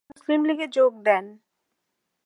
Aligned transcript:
তিনি 0.03 0.11
মুসলিম 0.11 0.41
লীগে 0.47 0.67
যোগ 0.77 0.91
দেন। 1.05 1.25